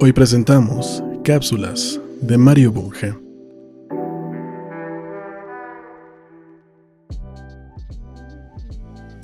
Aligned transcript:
Hoy 0.00 0.12
presentamos 0.12 1.02
Cápsulas 1.24 2.00
de 2.20 2.38
Mario 2.38 2.70
Bunge. 2.70 3.16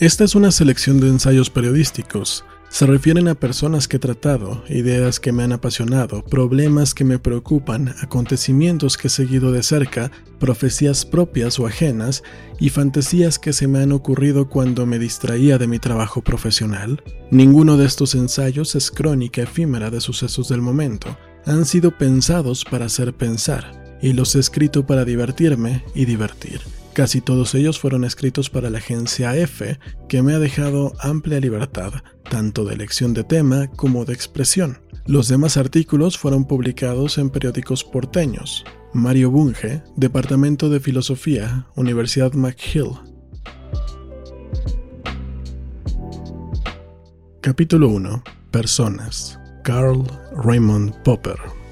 Esta 0.00 0.24
es 0.24 0.34
una 0.34 0.50
selección 0.50 0.98
de 0.98 1.06
ensayos 1.10 1.48
periodísticos 1.48 2.44
se 2.74 2.86
refieren 2.86 3.28
a 3.28 3.36
personas 3.36 3.86
que 3.86 3.98
he 3.98 4.00
tratado, 4.00 4.64
ideas 4.68 5.20
que 5.20 5.30
me 5.30 5.44
han 5.44 5.52
apasionado, 5.52 6.24
problemas 6.24 6.92
que 6.92 7.04
me 7.04 7.20
preocupan, 7.20 7.94
acontecimientos 8.02 8.96
que 8.96 9.06
he 9.06 9.10
seguido 9.10 9.52
de 9.52 9.62
cerca, 9.62 10.10
profecías 10.40 11.04
propias 11.04 11.60
o 11.60 11.68
ajenas 11.68 12.24
y 12.58 12.70
fantasías 12.70 13.38
que 13.38 13.52
se 13.52 13.68
me 13.68 13.78
han 13.78 13.92
ocurrido 13.92 14.48
cuando 14.48 14.86
me 14.86 14.98
distraía 14.98 15.56
de 15.56 15.68
mi 15.68 15.78
trabajo 15.78 16.20
profesional. 16.20 17.00
Ninguno 17.30 17.76
de 17.76 17.86
estos 17.86 18.16
ensayos 18.16 18.74
es 18.74 18.90
crónica 18.90 19.42
efímera 19.42 19.90
de 19.90 20.00
sucesos 20.00 20.48
del 20.48 20.60
momento. 20.60 21.16
Han 21.46 21.66
sido 21.66 21.96
pensados 21.96 22.64
para 22.64 22.86
hacer 22.86 23.14
pensar, 23.14 23.98
y 24.02 24.14
los 24.14 24.34
he 24.34 24.40
escrito 24.40 24.84
para 24.84 25.04
divertirme 25.04 25.84
y 25.94 26.06
divertir. 26.06 26.60
Casi 26.94 27.20
todos 27.20 27.56
ellos 27.56 27.80
fueron 27.80 28.04
escritos 28.04 28.50
para 28.50 28.70
la 28.70 28.78
agencia 28.78 29.36
F, 29.36 29.80
que 30.08 30.22
me 30.22 30.32
ha 30.32 30.38
dejado 30.38 30.92
amplia 31.00 31.40
libertad, 31.40 31.92
tanto 32.30 32.64
de 32.64 32.74
elección 32.74 33.14
de 33.14 33.24
tema 33.24 33.66
como 33.66 34.04
de 34.04 34.14
expresión. 34.14 34.78
Los 35.04 35.26
demás 35.26 35.56
artículos 35.56 36.16
fueron 36.16 36.44
publicados 36.44 37.18
en 37.18 37.30
periódicos 37.30 37.82
porteños. 37.82 38.64
Mario 38.92 39.32
Bunge, 39.32 39.82
Departamento 39.96 40.70
de 40.70 40.78
Filosofía, 40.78 41.66
Universidad 41.74 42.32
McGill. 42.34 42.92
Capítulo 47.40 47.88
1. 47.88 48.22
Personas. 48.52 49.40
Carl 49.64 50.04
Raymond 50.44 50.94
Popper. 51.02 51.63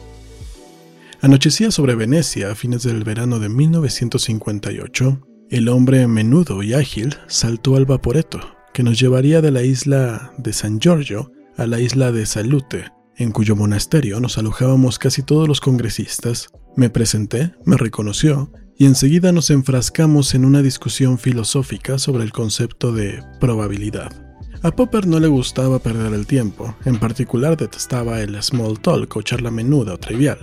Anochecía 1.23 1.71
sobre 1.71 1.95
Venecia 1.95 2.51
a 2.51 2.57
fines 2.57 2.83
del 2.83 3.05
verano 3.05 3.39
de 3.39 3.49
1958. 3.49 5.21
El 5.51 5.69
hombre 5.69 6.09
menudo 6.09 6.65
y 6.65 6.75
ágil 6.75 7.15
saltó 7.29 7.77
al 7.77 7.87
vaporeto, 7.87 8.41
que 8.75 8.83
nos 8.83 8.99
llevaría 8.99 9.41
de 9.41 9.53
la 9.53 9.63
isla 9.63 10.33
de 10.37 10.53
San 10.53 10.81
Giorgio 10.81 11.31
a 11.57 11.69
la 11.69 11.79
isla 11.79 12.11
de 12.11 12.27
Salute, 12.27 12.87
en 13.17 13.31
cuyo 13.31 13.55
monasterio 13.55 14.19
nos 14.19 14.37
alojábamos 14.37 14.99
casi 14.99 15.23
todos 15.23 15.47
los 15.47 15.61
congresistas. 15.61 16.49
Me 16.75 16.91
presenté, 16.91 17.55
me 17.65 17.77
reconoció, 17.77 18.53
y 18.77 18.87
enseguida 18.87 19.31
nos 19.31 19.51
enfrascamos 19.51 20.35
en 20.35 20.45
una 20.45 20.61
discusión 20.61 21.19
filosófica 21.19 21.99
sobre 21.99 22.25
el 22.25 22.33
concepto 22.33 22.91
de 22.91 23.23
probabilidad. 23.39 24.11
A 24.65 24.73
Popper 24.73 25.07
no 25.07 25.21
le 25.21 25.29
gustaba 25.29 25.79
perder 25.79 26.15
el 26.15 26.27
tiempo, 26.27 26.75
en 26.85 26.99
particular 26.99 27.57
detestaba 27.57 28.21
el 28.23 28.43
small 28.43 28.81
talk 28.81 29.17
o 29.17 29.23
charla 29.23 29.53
menuda 29.53 29.95
o 29.95 29.99
trivial. 29.99 30.39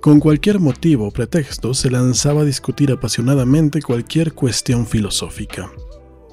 Con 0.00 0.20
cualquier 0.20 0.60
motivo 0.60 1.08
o 1.08 1.10
pretexto 1.10 1.74
se 1.74 1.90
lanzaba 1.90 2.42
a 2.42 2.44
discutir 2.44 2.92
apasionadamente 2.92 3.82
cualquier 3.82 4.32
cuestión 4.32 4.86
filosófica. 4.86 5.72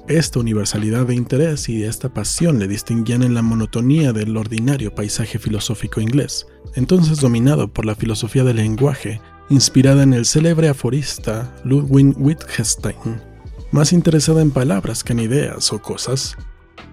Esta 0.06 0.38
universalidad 0.38 1.04
de 1.06 1.16
interés 1.16 1.68
y 1.68 1.82
esta 1.82 2.14
pasión 2.14 2.60
le 2.60 2.68
distinguían 2.68 3.24
en 3.24 3.34
la 3.34 3.42
monotonía 3.42 4.12
del 4.12 4.36
ordinario 4.36 4.94
paisaje 4.94 5.40
filosófico 5.40 6.00
inglés, 6.00 6.46
entonces 6.76 7.20
dominado 7.20 7.66
por 7.66 7.86
la 7.86 7.96
filosofía 7.96 8.44
del 8.44 8.56
lenguaje, 8.56 9.20
inspirada 9.50 10.04
en 10.04 10.14
el 10.14 10.26
célebre 10.26 10.68
aforista 10.68 11.52
Ludwig 11.64 12.14
Wittgenstein, 12.16 13.20
más 13.72 13.92
interesada 13.92 14.42
en 14.42 14.52
palabras 14.52 15.02
que 15.02 15.12
en 15.12 15.18
ideas 15.18 15.72
o 15.72 15.82
cosas. 15.82 16.36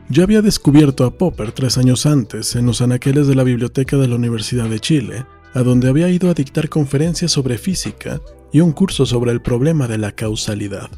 Yo 0.09 0.23
había 0.23 0.41
descubierto 0.41 1.05
a 1.05 1.15
Popper 1.15 1.51
tres 1.51 1.77
años 1.77 2.07
antes 2.07 2.55
en 2.55 2.65
los 2.65 2.81
anaqueles 2.81 3.27
de 3.27 3.35
la 3.35 3.43
biblioteca 3.43 3.95
de 3.97 4.07
la 4.07 4.15
Universidad 4.15 4.67
de 4.69 4.79
Chile, 4.79 5.23
a 5.53 5.63
donde 5.63 5.89
había 5.89 6.09
ido 6.09 6.29
a 6.29 6.33
dictar 6.33 6.69
conferencias 6.69 7.31
sobre 7.31 7.57
física 7.57 8.21
y 8.51 8.59
un 8.59 8.71
curso 8.71 9.05
sobre 9.05 9.31
el 9.31 9.41
problema 9.41 9.87
de 9.87 9.97
la 9.97 10.11
causalidad. 10.11 10.89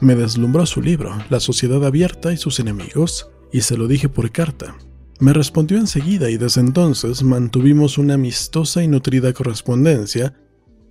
Me 0.00 0.14
deslumbró 0.14 0.64
su 0.66 0.80
libro, 0.80 1.16
La 1.30 1.40
sociedad 1.40 1.84
abierta 1.84 2.32
y 2.32 2.36
sus 2.36 2.60
enemigos, 2.60 3.30
y 3.52 3.62
se 3.62 3.76
lo 3.76 3.88
dije 3.88 4.08
por 4.08 4.30
carta. 4.30 4.76
Me 5.20 5.32
respondió 5.32 5.78
enseguida 5.78 6.30
y 6.30 6.36
desde 6.36 6.60
entonces 6.60 7.22
mantuvimos 7.22 7.98
una 7.98 8.14
amistosa 8.14 8.84
y 8.84 8.88
nutrida 8.88 9.32
correspondencia 9.32 10.34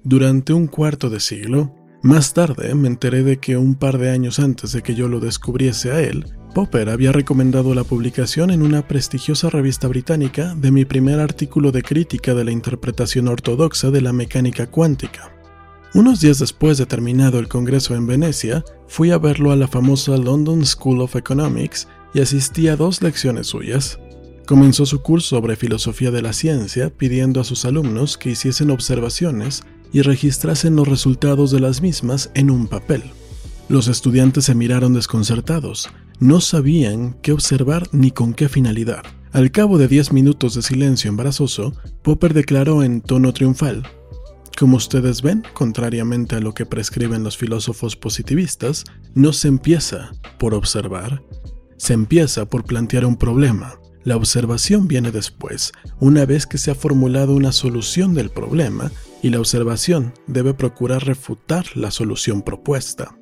durante 0.04 0.54
un 0.54 0.68
cuarto 0.68 1.10
de 1.10 1.20
siglo. 1.20 1.74
Más 2.04 2.34
tarde 2.34 2.76
me 2.76 2.90
enteré 2.90 3.24
de 3.24 3.38
que 3.38 3.58
un 3.58 3.76
par 3.76 3.98
de 3.98 4.10
años 4.10 4.40
antes 4.40 4.74
de 4.74 4.82
que 4.82 4.96
yo 4.96 5.08
lo 5.08 5.20
descubriese 5.20 5.92
a 5.92 6.02
él, 6.02 6.37
Popper 6.58 6.90
había 6.90 7.12
recomendado 7.12 7.76
la 7.76 7.84
publicación 7.84 8.50
en 8.50 8.64
una 8.64 8.88
prestigiosa 8.88 9.48
revista 9.52 9.88
británica 9.88 10.56
de 10.56 10.72
mi 10.72 10.86
primer 10.86 11.20
artículo 11.20 11.72
de 11.72 11.84
crítica 11.84 12.34
de 12.34 12.44
la 12.44 12.52
interpretación 12.52 13.28
ortodoxa 13.28 13.92
de 13.92 14.02
la 14.02 14.12
mecánica 14.12 14.66
cuántica. 14.66 15.32
Unos 15.94 16.20
días 16.20 16.40
después 16.40 16.80
de 16.80 16.88
terminado 16.88 17.38
el 17.38 17.48
Congreso 17.48 17.94
en 17.94 18.08
Venecia, 18.08 18.66
fui 18.88 19.12
a 19.12 19.20
verlo 19.20 19.52
a 19.52 19.56
la 19.56 19.68
famosa 19.68 20.18
London 20.18 20.66
School 20.66 21.02
of 21.02 21.16
Economics 21.16 21.88
y 22.16 22.22
asistí 22.22 22.70
a 22.70 22.76
dos 22.76 23.04
lecciones 23.04 23.46
suyas. 23.46 24.00
Comenzó 24.48 24.88
su 24.88 25.04
curso 25.04 25.36
sobre 25.36 25.58
filosofía 25.58 26.10
de 26.10 26.24
la 26.24 26.34
ciencia 26.34 26.90
pidiendo 26.90 27.40
a 27.40 27.44
sus 27.44 27.66
alumnos 27.66 28.18
que 28.18 28.32
hiciesen 28.32 28.72
observaciones 28.72 29.62
y 29.94 30.02
registrasen 30.02 30.76
los 30.76 30.88
resultados 30.88 31.52
de 31.52 31.60
las 31.60 31.84
mismas 31.84 32.32
en 32.34 32.50
un 32.50 32.66
papel. 32.66 33.04
Los 33.70 33.88
estudiantes 33.90 34.46
se 34.46 34.56
miraron 34.56 34.96
desconcertados, 34.96 35.90
no 36.20 36.42
sabían 36.42 37.18
qué 37.22 37.32
observar 37.32 37.88
ni 37.92 38.12
con 38.12 38.34
qué 38.34 38.50
finalidad. 38.50 39.04
Al 39.32 39.52
cabo 39.52 39.78
de 39.78 39.88
diez 39.88 40.12
minutos 40.12 40.56
de 40.56 40.62
silencio 40.62 41.10
embarazoso, 41.10 41.74
Popper 42.02 42.34
declaró 42.34 42.84
en 42.84 43.02
tono 43.02 43.34
triunfal, 43.34 43.84
Como 44.58 44.78
ustedes 44.78 45.22
ven, 45.22 45.44
contrariamente 45.54 46.36
a 46.36 46.40
lo 46.40 46.54
que 46.54 46.66
prescriben 46.66 47.24
los 47.24 47.38
filósofos 47.38 47.96
positivistas, 47.96 48.86
no 49.14 49.32
se 49.34 49.48
empieza 49.48 50.12
por 50.40 50.56
observar, 50.56 51.22
se 51.78 51.94
empieza 51.94 52.46
por 52.46 52.64
plantear 52.64 53.06
un 53.06 53.18
problema. 53.18 53.80
La 54.04 54.16
observación 54.16 54.88
viene 54.88 55.12
después, 55.12 55.74
una 56.00 56.26
vez 56.26 56.48
que 56.48 56.58
se 56.58 56.72
ha 56.72 56.76
formulado 56.76 57.36
una 57.36 57.52
solución 57.52 58.16
del 58.16 58.32
problema, 58.32 58.92
y 59.22 59.30
la 59.30 59.40
observación 59.40 60.14
debe 60.26 60.54
procurar 60.54 61.06
refutar 61.06 61.66
la 61.76 61.92
solución 61.92 62.42
propuesta. 62.42 63.18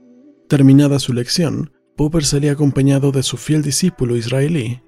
Terminada 0.48 1.00
su 1.00 1.12
lección, 1.12 1.72
Popper 1.96 2.26
salía 2.26 2.52
acompañado 2.52 3.12
de 3.12 3.24
su 3.24 3.38
fiel 3.38 3.62
discípulo 3.62 4.18
israelí, 4.18 4.82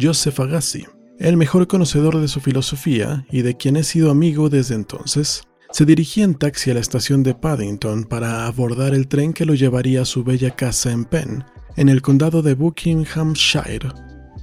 Joseph 0.00 0.38
Agassi, 0.38 0.86
el 1.18 1.36
mejor 1.36 1.66
conocedor 1.66 2.20
de 2.20 2.28
su 2.28 2.40
filosofía 2.40 3.26
y 3.30 3.42
de 3.42 3.56
quien 3.56 3.76
he 3.76 3.82
sido 3.82 4.10
amigo 4.12 4.48
desde 4.48 4.76
entonces. 4.76 5.42
Se 5.72 5.84
dirigía 5.84 6.22
en 6.24 6.34
taxi 6.34 6.70
a 6.70 6.74
la 6.74 6.80
estación 6.80 7.24
de 7.24 7.34
Paddington 7.34 8.04
para 8.04 8.46
abordar 8.46 8.94
el 8.94 9.08
tren 9.08 9.32
que 9.32 9.44
lo 9.44 9.54
llevaría 9.54 10.02
a 10.02 10.04
su 10.04 10.22
bella 10.22 10.54
casa 10.54 10.92
en 10.92 11.04
Penn, 11.04 11.44
en 11.76 11.88
el 11.88 12.00
condado 12.00 12.42
de 12.42 12.54
Buckinghamshire. 12.54 13.88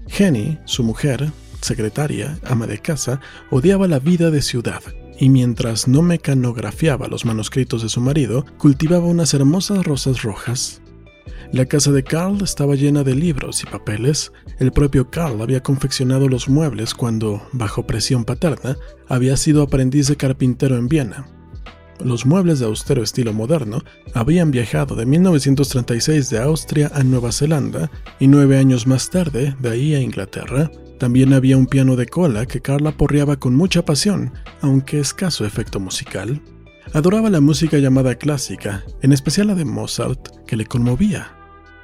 Jenny, 0.08 0.58
su 0.66 0.84
mujer, 0.84 1.32
secretaria, 1.62 2.38
ama 2.44 2.68
de 2.68 2.80
casa, 2.80 3.22
odiaba 3.50 3.88
la 3.88 4.00
vida 4.00 4.30
de 4.30 4.42
ciudad, 4.42 4.82
y 5.20 5.30
mientras 5.30 5.88
no 5.88 6.02
mecanografiaba 6.02 7.08
los 7.08 7.26
manuscritos 7.26 7.84
de 7.84 7.90
su 7.90 8.02
marido, 8.02 8.46
cultivaba 8.58 9.06
unas 9.06 9.34
hermosas 9.34 9.86
rosas 9.86 10.24
rojas. 10.24 10.79
La 11.52 11.66
casa 11.66 11.92
de 11.92 12.04
Carl 12.04 12.42
estaba 12.44 12.76
llena 12.76 13.04
de 13.04 13.16
libros 13.16 13.64
y 13.64 13.66
papeles. 13.66 14.32
El 14.60 14.72
propio 14.72 15.10
Carl 15.10 15.42
había 15.42 15.64
confeccionado 15.64 16.28
los 16.28 16.48
muebles 16.48 16.94
cuando, 16.94 17.42
bajo 17.52 17.88
presión 17.88 18.26
paterna, 18.26 18.78
había 19.08 19.36
sido 19.38 19.64
aprendiz 19.64 20.08
de 20.08 20.16
carpintero 20.16 20.78
en 20.78 20.88
Viena. 20.88 21.26
Los 22.04 22.26
muebles 22.26 22.60
de 22.60 22.66
austero 22.66 23.04
estilo 23.04 23.34
moderno 23.34 23.84
habían 24.14 24.52
viajado 24.52 24.96
de 24.96 25.06
1936 25.06 26.30
de 26.30 26.40
Austria 26.40 26.92
a 26.94 27.04
Nueva 27.04 27.34
Zelanda 27.34 27.92
y 28.20 28.28
nueve 28.28 28.58
años 28.58 28.88
más 28.88 29.10
tarde 29.10 29.56
de 29.60 29.70
ahí 29.70 29.96
a 29.96 30.00
Inglaterra. 30.00 30.72
También 30.98 31.34
había 31.34 31.58
un 31.58 31.66
piano 31.66 31.98
de 31.98 32.06
cola 32.06 32.46
que 32.46 32.62
Carl 32.62 32.88
aporreaba 32.88 33.38
con 33.38 33.56
mucha 33.56 33.84
pasión, 33.84 34.32
aunque 34.62 35.00
escaso 35.00 35.46
efecto 35.46 35.80
musical. 35.80 36.42
Adoraba 36.94 37.30
la 37.30 37.40
música 37.40 37.78
llamada 37.78 38.16
clásica, 38.16 38.84
en 39.04 39.14
especial 39.14 39.48
la 39.48 39.56
de 39.56 39.64
Mozart, 39.64 40.44
que 40.48 40.56
le 40.56 40.66
conmovía 40.66 41.36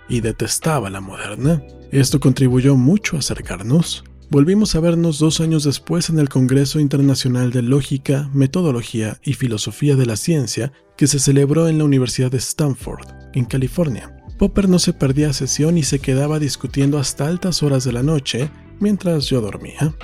y 0.10 0.22
detestaba 0.22 0.90
la 0.90 1.00
moderna. 1.00 1.62
Esto 1.92 2.20
contribuyó 2.20 2.76
mucho 2.76 3.16
a 3.16 3.20
acercarnos. 3.20 4.04
Volvimos 4.32 4.74
a 4.74 4.80
vernos 4.80 5.20
dos 5.20 5.42
años 5.42 5.64
después 5.64 6.10
en 6.10 6.18
el 6.18 6.28
Congreso 6.28 6.80
Internacional 6.80 7.52
de 7.52 7.62
Lógica, 7.62 8.32
Metodología 8.34 9.20
y 9.24 9.34
Filosofía 9.34 9.96
de 9.96 10.08
la 10.08 10.16
Ciencia 10.16 10.74
que 10.98 11.06
se 11.06 11.20
celebró 11.20 11.68
en 11.68 11.78
la 11.78 11.84
Universidad 11.84 12.32
de 12.32 12.40
Stanford, 12.40 13.06
en 13.34 13.46
California. 13.46 14.18
Popper 14.40 14.68
no 14.68 14.80
se 14.80 14.94
perdía 14.94 15.34
sesión 15.34 15.78
y 15.78 15.84
se 15.84 16.00
quedaba 16.00 16.40
discutiendo 16.40 16.98
hasta 16.98 17.28
altas 17.28 17.62
horas 17.62 17.84
de 17.84 17.94
la 17.94 18.02
noche 18.02 18.50
mientras 18.80 19.28
yo 19.28 19.40
dormía. 19.40 19.96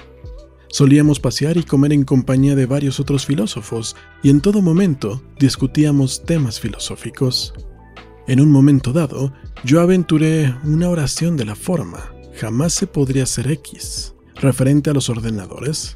Solíamos 0.71 1.19
pasear 1.19 1.57
y 1.57 1.63
comer 1.63 1.91
en 1.91 2.05
compañía 2.05 2.55
de 2.55 2.65
varios 2.65 3.01
otros 3.01 3.25
filósofos 3.25 3.97
y 4.23 4.29
en 4.29 4.39
todo 4.39 4.61
momento 4.61 5.21
discutíamos 5.37 6.23
temas 6.23 6.61
filosóficos. 6.61 7.53
En 8.25 8.39
un 8.39 8.49
momento 8.49 8.93
dado, 8.93 9.33
yo 9.65 9.81
aventuré 9.81 10.55
una 10.63 10.87
oración 10.87 11.35
de 11.35 11.43
la 11.43 11.55
forma, 11.55 12.13
jamás 12.39 12.71
se 12.71 12.87
podría 12.87 13.25
ser 13.25 13.51
X, 13.51 14.15
referente 14.35 14.89
a 14.89 14.93
los 14.93 15.09
ordenadores. 15.09 15.93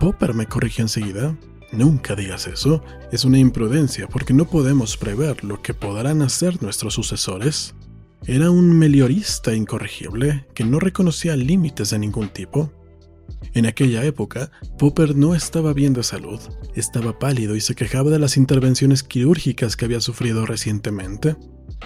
Popper 0.00 0.32
me 0.32 0.46
corrigió 0.46 0.82
enseguida. 0.82 1.36
Nunca 1.72 2.14
digas 2.14 2.46
eso, 2.46 2.82
es 3.12 3.26
una 3.26 3.38
imprudencia 3.38 4.08
porque 4.08 4.32
no 4.32 4.46
podemos 4.46 4.96
prever 4.96 5.44
lo 5.44 5.60
que 5.60 5.74
podrán 5.74 6.22
hacer 6.22 6.62
nuestros 6.62 6.94
sucesores. 6.94 7.74
Era 8.24 8.50
un 8.50 8.78
meliorista 8.78 9.54
incorregible 9.54 10.46
que 10.54 10.64
no 10.64 10.78
reconocía 10.78 11.36
límites 11.36 11.90
de 11.90 11.98
ningún 11.98 12.30
tipo. 12.30 12.72
En 13.54 13.66
aquella 13.66 14.04
época, 14.04 14.50
Popper 14.78 15.16
no 15.16 15.34
estaba 15.34 15.72
bien 15.72 15.94
de 15.94 16.02
salud, 16.02 16.40
estaba 16.74 17.18
pálido 17.18 17.56
y 17.56 17.60
se 17.60 17.74
quejaba 17.74 18.10
de 18.10 18.18
las 18.18 18.36
intervenciones 18.36 19.02
quirúrgicas 19.02 19.76
que 19.76 19.86
había 19.86 20.00
sufrido 20.00 20.44
recientemente. 20.44 21.36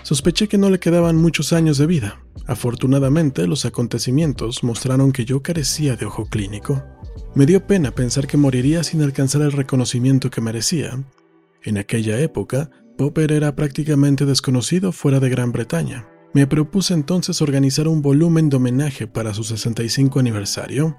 Sospeché 0.03 0.49
que 0.49 0.59
no 0.59 0.71
le 0.71 0.81
quedaban 0.81 1.17
muchos 1.17 1.53
años 1.53 1.79
de 1.79 1.87
vida. 1.87 2.25
Afortunadamente, 2.47 3.47
los 3.47 3.65
acontecimientos 3.65 4.65
mostraron 4.65 5.13
que 5.13 5.25
yo 5.25 5.43
carecía 5.43 5.97
de 5.97 6.07
ojo 6.07 6.27
clínico. 6.27 6.83
Me 7.35 7.47
dio 7.47 7.67
pena 7.67 7.93
pensar 7.93 8.27
que 8.27 8.37
moriría 8.37 8.83
sin 8.83 9.03
alcanzar 9.03 9.43
el 9.43 9.53
reconocimiento 9.53 10.31
que 10.31 10.41
merecía. 10.41 11.05
En 11.63 11.79
aquella 11.79 12.19
época, 12.19 12.71
Popper 12.97 13.33
era 13.33 13.55
prácticamente 13.55 14.27
desconocido 14.27 14.93
fuera 14.93 15.21
de 15.21 15.29
Gran 15.29 15.53
Bretaña. 15.53 16.09
Me 16.35 16.47
propuse 16.47 16.95
entonces 16.95 17.43
organizar 17.43 17.89
un 17.89 18.03
volumen 18.03 18.49
de 18.49 18.57
homenaje 18.57 19.07
para 19.07 19.35
su 19.35 19.45
65 19.45 20.19
aniversario. 20.19 20.97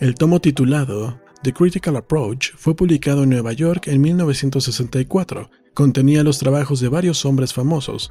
El 0.00 0.14
tomo 0.14 0.40
titulado 0.40 1.20
The 1.42 1.52
Critical 1.52 1.94
Approach 1.96 2.52
fue 2.56 2.74
publicado 2.74 3.24
en 3.24 3.28
Nueva 3.28 3.52
York 3.52 3.86
en 3.86 4.00
1964. 4.00 5.50
Contenía 5.74 6.24
los 6.24 6.38
trabajos 6.38 6.80
de 6.80 6.88
varios 6.88 7.26
hombres 7.26 7.52
famosos, 7.52 8.10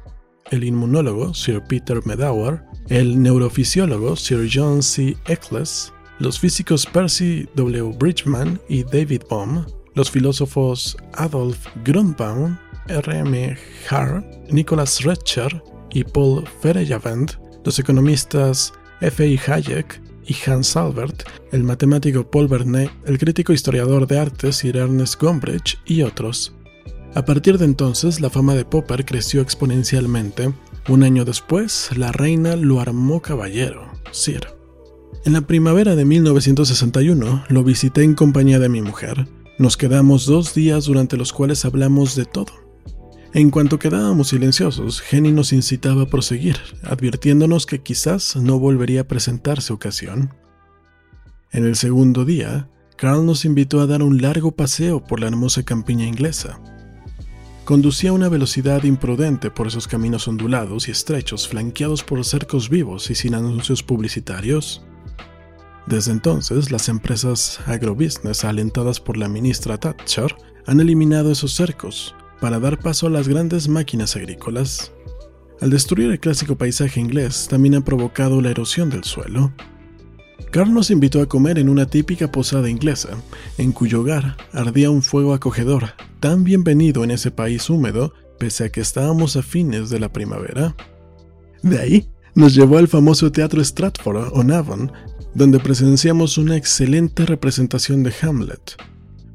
el 0.52 0.62
inmunólogo 0.62 1.34
Sir 1.34 1.60
Peter 1.68 2.00
Medawar, 2.06 2.64
el 2.88 3.20
neurofisiólogo 3.20 4.14
Sir 4.14 4.48
John 4.52 4.84
C. 4.84 5.16
Eccles, 5.26 5.92
los 6.20 6.38
físicos 6.38 6.86
Percy 6.86 7.48
W. 7.56 7.92
Bridgman 7.98 8.60
y 8.68 8.84
David 8.84 9.22
Bohm, 9.28 9.66
los 9.96 10.12
filósofos 10.12 10.96
Adolf 11.14 11.66
Grunbaum, 11.84 12.56
R.M. 12.86 13.58
Haar, 13.88 14.24
Nicholas 14.48 15.02
Retcher 15.02 15.60
y 15.90 16.04
Paul 16.04 16.46
Feyerabend, 16.62 17.32
los 17.64 17.80
economistas 17.80 18.72
F.I. 19.00 19.40
Hayek 19.44 20.00
y 20.30 20.36
Hans 20.48 20.76
Albert, 20.76 21.24
el 21.50 21.64
matemático 21.64 22.30
Paul 22.30 22.46
Vernet, 22.46 22.88
el 23.04 23.18
crítico 23.18 23.52
historiador 23.52 24.06
de 24.06 24.20
arte 24.20 24.52
Sir 24.52 24.76
Ernest 24.76 25.20
Gombrich 25.20 25.76
y 25.84 26.02
otros. 26.02 26.54
A 27.14 27.24
partir 27.24 27.58
de 27.58 27.64
entonces, 27.64 28.20
la 28.20 28.30
fama 28.30 28.54
de 28.54 28.64
Popper 28.64 29.04
creció 29.04 29.40
exponencialmente. 29.40 30.54
Un 30.88 31.02
año 31.02 31.24
después, 31.24 31.90
la 31.96 32.12
reina 32.12 32.54
lo 32.54 32.80
armó 32.80 33.20
caballero, 33.20 33.90
Sir. 34.12 34.46
En 35.24 35.32
la 35.32 35.40
primavera 35.40 35.96
de 35.96 36.04
1961 36.04 37.46
lo 37.48 37.64
visité 37.64 38.04
en 38.04 38.14
compañía 38.14 38.60
de 38.60 38.68
mi 38.68 38.82
mujer. 38.82 39.26
Nos 39.58 39.76
quedamos 39.76 40.26
dos 40.26 40.54
días 40.54 40.84
durante 40.84 41.16
los 41.16 41.32
cuales 41.32 41.64
hablamos 41.64 42.14
de 42.14 42.24
todo. 42.24 42.52
En 43.32 43.50
cuanto 43.50 43.78
quedábamos 43.78 44.28
silenciosos, 44.28 45.00
Jenny 45.00 45.30
nos 45.30 45.52
incitaba 45.52 46.02
a 46.02 46.06
proseguir, 46.06 46.56
advirtiéndonos 46.82 47.64
que 47.64 47.80
quizás 47.80 48.34
no 48.34 48.58
volvería 48.58 49.02
a 49.02 49.08
presentarse 49.08 49.72
ocasión. 49.72 50.34
En 51.52 51.64
el 51.64 51.76
segundo 51.76 52.24
día, 52.24 52.68
Carl 52.96 53.24
nos 53.24 53.44
invitó 53.44 53.80
a 53.80 53.86
dar 53.86 54.02
un 54.02 54.20
largo 54.20 54.50
paseo 54.50 55.04
por 55.04 55.20
la 55.20 55.28
hermosa 55.28 55.62
campiña 55.62 56.06
inglesa. 56.06 56.60
Conducía 57.64 58.10
a 58.10 58.14
una 58.14 58.28
velocidad 58.28 58.82
imprudente 58.82 59.52
por 59.52 59.68
esos 59.68 59.86
caminos 59.86 60.26
ondulados 60.26 60.88
y 60.88 60.90
estrechos 60.90 61.46
flanqueados 61.46 62.02
por 62.02 62.24
cercos 62.24 62.68
vivos 62.68 63.12
y 63.12 63.14
sin 63.14 63.36
anuncios 63.36 63.84
publicitarios. 63.84 64.82
Desde 65.86 66.10
entonces, 66.10 66.72
las 66.72 66.88
empresas 66.88 67.60
agrobusiness 67.66 68.44
alentadas 68.44 68.98
por 68.98 69.16
la 69.16 69.28
ministra 69.28 69.78
Thatcher 69.78 70.34
han 70.66 70.80
eliminado 70.80 71.30
esos 71.30 71.52
cercos 71.52 72.16
para 72.40 72.58
dar 72.58 72.78
paso 72.78 73.06
a 73.06 73.10
las 73.10 73.28
grandes 73.28 73.68
máquinas 73.68 74.16
agrícolas. 74.16 74.92
Al 75.60 75.70
destruir 75.70 76.10
el 76.10 76.20
clásico 76.20 76.56
paisaje 76.56 77.00
inglés, 77.00 77.46
también 77.48 77.74
ha 77.74 77.84
provocado 77.84 78.40
la 78.40 78.50
erosión 78.50 78.88
del 78.88 79.04
suelo. 79.04 79.52
Carl 80.50 80.72
nos 80.72 80.90
invitó 80.90 81.20
a 81.20 81.28
comer 81.28 81.58
en 81.58 81.68
una 81.68 81.86
típica 81.86 82.32
posada 82.32 82.68
inglesa, 82.68 83.10
en 83.58 83.72
cuyo 83.72 84.00
hogar 84.00 84.36
ardía 84.52 84.90
un 84.90 85.02
fuego 85.02 85.34
acogedor, 85.34 85.90
tan 86.18 86.42
bienvenido 86.42 87.04
en 87.04 87.12
ese 87.12 87.30
país 87.30 87.70
húmedo, 87.70 88.14
pese 88.38 88.64
a 88.64 88.68
que 88.72 88.80
estábamos 88.80 89.36
a 89.36 89.42
fines 89.42 89.90
de 89.90 90.00
la 90.00 90.12
primavera. 90.12 90.74
De 91.62 91.78
ahí, 91.78 92.10
nos 92.34 92.54
llevó 92.54 92.78
al 92.78 92.88
famoso 92.88 93.30
Teatro 93.30 93.62
Stratford 93.62 94.30
on 94.32 94.50
Avon, 94.50 94.90
donde 95.34 95.60
presenciamos 95.60 96.38
una 96.38 96.56
excelente 96.56 97.26
representación 97.26 98.02
de 98.02 98.12
Hamlet. 98.22 98.76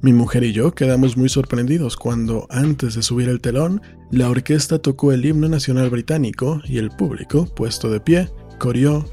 Mi 0.01 0.13
mujer 0.13 0.43
y 0.43 0.53
yo 0.53 0.73
quedamos 0.73 1.17
muy 1.17 1.29
sorprendidos 1.29 1.97
cuando, 1.97 2.45
antes 2.49 2.95
de 2.95 3.01
subir 3.01 3.29
el 3.29 3.41
telón, 3.41 3.81
la 4.11 4.29
orquesta 4.29 4.79
tocó 4.79 5.11
el 5.11 5.25
himno 5.25 5.49
nacional 5.49 5.89
británico 5.89 6.61
y 6.65 6.77
el 6.77 6.89
público, 6.89 7.45
puesto 7.55 7.89
de 7.89 7.99
pie, 7.99 8.29
coreó 8.59 9.05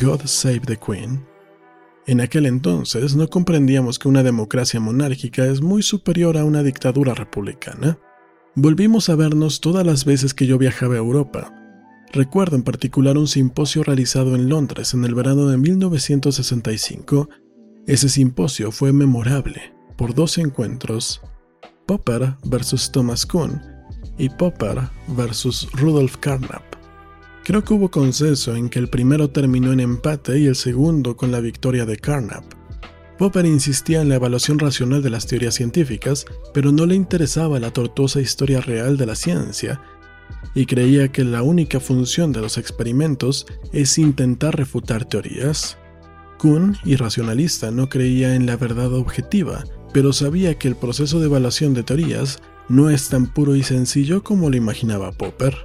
God 0.00 0.22
Save 0.24 0.60
the 0.60 0.76
Queen. 0.76 1.24
En 2.06 2.20
aquel 2.20 2.46
entonces 2.46 3.16
no 3.16 3.28
comprendíamos 3.28 3.98
que 3.98 4.08
una 4.08 4.22
democracia 4.22 4.80
monárquica 4.80 5.46
es 5.46 5.60
muy 5.60 5.82
superior 5.82 6.38
a 6.38 6.44
una 6.44 6.62
dictadura 6.62 7.14
republicana. 7.14 7.98
Volvimos 8.54 9.08
a 9.08 9.16
vernos 9.16 9.60
todas 9.60 9.84
las 9.84 10.04
veces 10.04 10.32
que 10.32 10.46
yo 10.46 10.58
viajaba 10.58 10.94
a 10.94 10.98
Europa, 10.98 11.52
Recuerdo 12.14 12.54
en 12.54 12.62
particular 12.62 13.18
un 13.18 13.26
simposio 13.26 13.82
realizado 13.82 14.36
en 14.36 14.48
Londres 14.48 14.94
en 14.94 15.04
el 15.04 15.16
verano 15.16 15.48
de 15.48 15.58
1965. 15.58 17.28
Ese 17.88 18.08
simposio 18.08 18.70
fue 18.70 18.92
memorable 18.92 19.73
por 19.96 20.14
dos 20.14 20.38
encuentros, 20.38 21.20
Popper 21.86 22.34
versus 22.44 22.90
Thomas 22.90 23.26
Kuhn 23.26 23.60
y 24.18 24.28
Popper 24.28 24.80
versus 25.08 25.68
Rudolf 25.72 26.16
Carnap. 26.18 26.62
Creo 27.44 27.62
que 27.62 27.74
hubo 27.74 27.90
consenso 27.90 28.56
en 28.56 28.70
que 28.70 28.78
el 28.78 28.88
primero 28.88 29.28
terminó 29.28 29.72
en 29.72 29.80
empate 29.80 30.38
y 30.38 30.46
el 30.46 30.56
segundo 30.56 31.16
con 31.16 31.30
la 31.30 31.40
victoria 31.40 31.84
de 31.84 31.98
Carnap. 31.98 32.44
Popper 33.18 33.44
insistía 33.44 34.00
en 34.00 34.08
la 34.08 34.16
evaluación 34.16 34.58
racional 34.58 35.02
de 35.02 35.10
las 35.10 35.26
teorías 35.26 35.54
científicas, 35.54 36.24
pero 36.52 36.72
no 36.72 36.86
le 36.86 36.94
interesaba 36.94 37.60
la 37.60 37.70
tortuosa 37.70 38.20
historia 38.20 38.60
real 38.60 38.96
de 38.96 39.06
la 39.06 39.14
ciencia 39.14 39.80
y 40.54 40.66
creía 40.66 41.08
que 41.08 41.22
la 41.22 41.42
única 41.42 41.80
función 41.80 42.32
de 42.32 42.40
los 42.40 42.58
experimentos 42.58 43.46
es 43.72 43.98
intentar 43.98 44.56
refutar 44.56 45.04
teorías. 45.04 45.76
Kuhn, 46.38 46.76
irracionalista, 46.84 47.70
no 47.70 47.88
creía 47.88 48.34
en 48.34 48.46
la 48.46 48.56
verdad 48.56 48.92
objetiva, 48.94 49.64
pero 49.94 50.12
sabía 50.12 50.58
que 50.58 50.66
el 50.66 50.74
proceso 50.74 51.20
de 51.20 51.26
evaluación 51.26 51.72
de 51.72 51.84
teorías 51.84 52.42
no 52.68 52.90
es 52.90 53.08
tan 53.10 53.32
puro 53.32 53.54
y 53.54 53.62
sencillo 53.62 54.24
como 54.24 54.50
lo 54.50 54.56
imaginaba 54.56 55.12
Popper. 55.12 55.56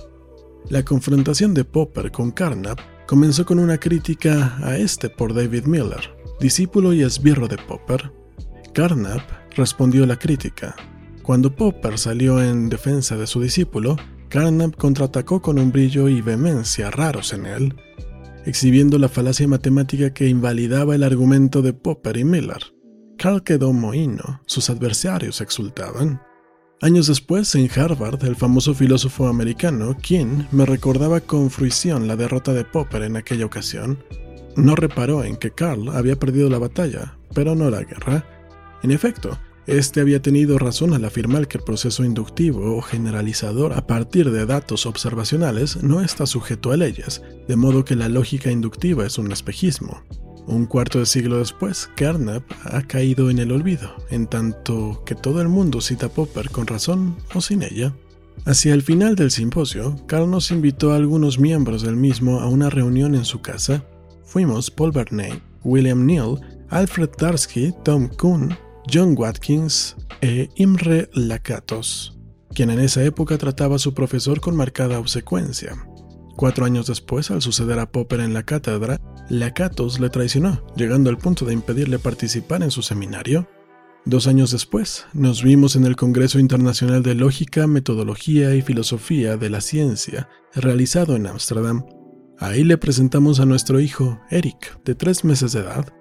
La 0.70 0.86
confrontación 0.86 1.56
de 1.56 1.66
Popper 1.66 2.12
con 2.12 2.30
Carnap 2.30 2.80
comenzó 3.08 3.44
con 3.44 3.58
una 3.58 3.80
crítica 3.80 4.56
a 4.62 4.78
este 4.78 5.10
por 5.10 5.34
David 5.34 5.66
Miller, 5.66 6.16
discípulo 6.40 6.94
y 6.94 7.02
esbirro 7.02 7.48
de 7.48 7.58
Popper. 7.58 8.12
Carnap 8.72 9.22
respondió 9.56 10.06
la 10.06 10.20
crítica. 10.20 10.76
Cuando 11.24 11.56
Popper 11.56 11.98
salió 11.98 12.40
en 12.40 12.70
defensa 12.70 13.18
de 13.18 13.26
su 13.26 13.42
discípulo, 13.42 13.98
Carnap 14.30 14.76
contraatacó 14.76 15.42
con 15.42 15.58
un 15.58 15.72
brillo 15.72 16.08
y 16.08 16.22
vehemencia 16.22 16.92
raros 16.92 17.34
en 17.34 17.48
él, 17.48 17.76
exhibiendo 18.46 19.00
la 19.00 19.10
falacia 19.10 19.48
matemática 19.48 20.14
que 20.14 20.28
invalidaba 20.28 20.94
el 20.94 21.02
argumento 21.02 21.64
de 21.64 21.74
Popper 21.74 22.18
y 22.18 22.26
Miller. 22.26 22.79
Carl 23.20 23.44
quedó 23.44 23.74
mohino, 23.74 24.42
sus 24.46 24.70
adversarios 24.70 25.42
exultaban. 25.42 26.22
Años 26.82 27.08
después, 27.08 27.54
en 27.56 27.70
Harvard, 27.70 28.24
el 28.24 28.38
famoso 28.38 28.74
filósofo 28.74 29.28
americano, 29.28 29.98
quien 30.02 30.48
me 30.54 30.66
recordaba 30.66 31.20
con 31.20 31.50
fruición 31.50 32.08
la 32.08 32.16
derrota 32.16 32.54
de 32.54 32.64
Popper 32.64 33.04
en 33.04 33.18
aquella 33.18 33.46
ocasión, 33.46 34.02
no 34.56 34.74
reparó 34.78 35.26
en 35.26 35.36
que 35.36 35.52
Carl 35.52 35.90
había 35.90 36.16
perdido 36.16 36.50
la 36.50 36.60
batalla, 36.60 37.18
pero 37.34 37.56
no 37.56 37.70
la 37.70 37.84
guerra. 37.84 38.26
En 38.84 38.92
efecto, 38.92 39.38
este 39.68 40.00
había 40.00 40.22
tenido 40.22 40.58
razón 40.58 40.94
al 40.94 41.04
afirmar 41.04 41.50
que 41.50 41.58
el 41.58 41.66
proceso 41.66 42.06
inductivo 42.06 42.78
o 42.78 42.82
generalizador 42.82 43.74
a 43.74 43.86
partir 43.86 44.32
de 44.32 44.46
datos 44.46 44.86
observacionales 44.86 45.84
no 45.84 46.00
está 46.00 46.26
sujeto 46.26 46.72
a 46.72 46.78
leyes, 46.78 47.22
de 47.50 47.56
modo 47.58 47.84
que 47.84 47.98
la 47.98 48.08
lógica 48.08 48.50
inductiva 48.50 49.06
es 49.06 49.18
un 49.18 49.34
espejismo. 49.34 50.06
Un 50.50 50.66
cuarto 50.66 50.98
de 50.98 51.06
siglo 51.06 51.38
después, 51.38 51.92
Carnap 51.96 52.44
ha 52.64 52.82
caído 52.82 53.30
en 53.30 53.38
el 53.38 53.52
olvido, 53.52 53.96
en 54.10 54.26
tanto 54.26 55.04
que 55.06 55.14
todo 55.14 55.44
el 55.44 55.48
mundo 55.48 55.80
cita 55.80 56.10
Popper 56.10 56.50
con 56.50 56.66
razón 56.66 57.18
o 57.36 57.40
sin 57.40 57.62
ella. 57.62 57.94
Hacia 58.46 58.74
el 58.74 58.82
final 58.82 59.16
del 59.16 59.30
simposio, 59.30 59.96
Carl 60.08 60.28
nos 60.28 60.50
invitó 60.50 60.92
a 60.92 60.96
algunos 60.96 61.38
miembros 61.38 61.84
del 61.84 61.96
mismo 61.96 62.40
a 62.40 62.50
una 62.50 62.72
reunión 62.72 63.14
en 63.14 63.26
su 63.26 63.42
casa. 63.42 63.84
Fuimos 64.24 64.72
Paul 64.72 64.92
Bernay, 64.92 65.40
William 65.64 66.04
Neal, 66.04 66.42
Alfred 66.70 67.12
Darsky, 67.16 67.72
Tom 67.84 68.08
Kuhn, 68.08 68.58
John 68.92 69.14
Watkins 69.16 69.98
e 70.22 70.50
Imre 70.56 71.12
Lakatos, 71.14 72.18
quien 72.56 72.72
en 72.72 72.80
esa 72.80 73.04
época 73.04 73.38
trataba 73.38 73.76
a 73.76 73.80
su 73.80 73.94
profesor 73.94 74.42
con 74.42 74.56
marcada 74.56 74.98
obsecuencia. 74.98 75.76
Cuatro 76.40 76.64
años 76.64 76.88
después, 76.88 77.32
al 77.32 77.42
suceder 77.42 77.80
a 77.80 77.92
Popper 77.92 78.22
en 78.22 78.34
la 78.34 78.44
cátedra, 78.44 78.98
Lakatos 79.28 80.00
le 80.00 80.10
traicionó, 80.10 80.66
llegando 80.78 81.10
al 81.10 81.18
punto 81.18 81.44
de 81.44 81.52
impedirle 81.52 82.00
participar 82.00 82.64
en 82.64 82.72
su 82.72 82.82
seminario. 82.82 83.50
Dos 84.06 84.26
años 84.26 84.50
después, 84.52 85.06
nos 85.12 85.44
vimos 85.44 85.76
en 85.76 85.84
el 85.84 85.98
Congreso 85.98 86.40
Internacional 86.40 87.04
de 87.04 87.14
Lógica, 87.14 87.68
Metodología 87.68 88.56
y 88.56 88.62
Filosofía 88.62 89.36
de 89.36 89.50
la 89.50 89.60
Ciencia, 89.60 90.30
realizado 90.56 91.18
en 91.18 91.28
Ámsterdam. 91.28 91.86
Ahí 92.38 92.64
le 92.64 92.78
presentamos 92.78 93.42
a 93.42 93.46
nuestro 93.46 93.82
hijo, 93.82 94.22
Eric, 94.30 94.82
de 94.86 94.96
tres 94.96 95.26
meses 95.26 95.52
de 95.52 95.60
edad. 95.60 95.94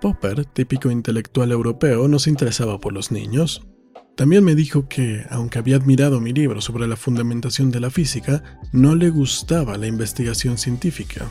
Popper, 0.00 0.46
típico 0.46 0.90
intelectual 0.90 1.52
europeo, 1.52 2.08
nos 2.08 2.26
interesaba 2.26 2.80
por 2.80 2.94
los 2.94 3.12
niños. 3.12 3.66
También 4.16 4.44
me 4.44 4.54
dijo 4.54 4.88
que, 4.88 5.24
aunque 5.28 5.58
había 5.58 5.76
admirado 5.76 6.20
mi 6.20 6.32
libro 6.32 6.60
sobre 6.60 6.86
la 6.86 6.96
fundamentación 6.96 7.72
de 7.72 7.80
la 7.80 7.90
física, 7.90 8.44
no 8.72 8.94
le 8.94 9.10
gustaba 9.10 9.76
la 9.76 9.88
investigación 9.88 10.56
científica. 10.56 11.28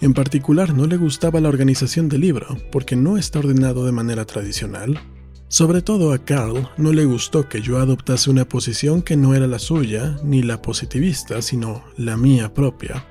En 0.00 0.14
particular, 0.14 0.74
no 0.74 0.86
le 0.86 0.96
gustaba 0.96 1.40
la 1.40 1.48
organización 1.48 2.08
del 2.08 2.22
libro, 2.22 2.58
porque 2.72 2.96
no 2.96 3.16
está 3.16 3.38
ordenado 3.38 3.86
de 3.86 3.92
manera 3.92 4.24
tradicional. 4.24 4.98
Sobre 5.46 5.80
todo 5.80 6.12
a 6.12 6.18
Carl 6.18 6.68
no 6.76 6.92
le 6.92 7.04
gustó 7.04 7.48
que 7.48 7.62
yo 7.62 7.78
adoptase 7.78 8.28
una 8.30 8.48
posición 8.48 9.02
que 9.02 9.16
no 9.16 9.34
era 9.34 9.46
la 9.46 9.60
suya 9.60 10.16
ni 10.24 10.42
la 10.42 10.60
positivista, 10.60 11.40
sino 11.40 11.84
la 11.96 12.16
mía 12.16 12.52
propia. 12.52 13.06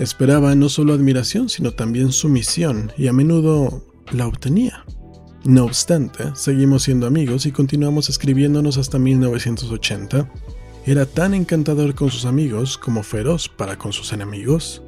Esperaba 0.00 0.56
no 0.56 0.68
solo 0.68 0.92
admiración, 0.92 1.48
sino 1.48 1.70
también 1.70 2.10
sumisión, 2.10 2.90
y 2.98 3.06
a 3.06 3.12
menudo 3.12 3.84
la 4.12 4.26
obtenía. 4.26 4.84
No 5.46 5.64
obstante, 5.64 6.32
seguimos 6.34 6.82
siendo 6.82 7.06
amigos 7.06 7.46
y 7.46 7.52
continuamos 7.52 8.08
escribiéndonos 8.08 8.78
hasta 8.78 8.98
1980. 8.98 10.28
Era 10.84 11.06
tan 11.06 11.34
encantador 11.34 11.94
con 11.94 12.10
sus 12.10 12.24
amigos 12.24 12.76
como 12.76 13.04
feroz 13.04 13.48
para 13.48 13.78
con 13.78 13.92
sus 13.92 14.12
enemigos. 14.12 14.82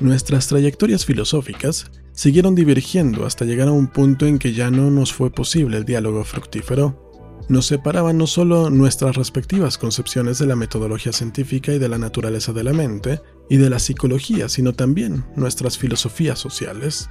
Nuestras 0.00 0.48
trayectorias 0.48 1.06
filosóficas 1.06 1.90
siguieron 2.12 2.54
divergiendo 2.54 3.24
hasta 3.24 3.46
llegar 3.46 3.68
a 3.68 3.72
un 3.72 3.86
punto 3.86 4.26
en 4.26 4.38
que 4.38 4.52
ya 4.52 4.70
no 4.70 4.90
nos 4.90 5.14
fue 5.14 5.30
posible 5.30 5.78
el 5.78 5.86
diálogo 5.86 6.24
fructífero. 6.24 7.10
Nos 7.48 7.64
separaban 7.64 8.18
no 8.18 8.26
solo 8.26 8.68
nuestras 8.68 9.16
respectivas 9.16 9.78
concepciones 9.78 10.38
de 10.38 10.44
la 10.44 10.56
metodología 10.56 11.12
científica 11.12 11.72
y 11.72 11.78
de 11.78 11.88
la 11.88 11.96
naturaleza 11.96 12.52
de 12.52 12.64
la 12.64 12.74
mente 12.74 13.22
y 13.48 13.56
de 13.56 13.70
la 13.70 13.78
psicología, 13.78 14.50
sino 14.50 14.74
también 14.74 15.24
nuestras 15.36 15.78
filosofías 15.78 16.38
sociales. 16.38 17.08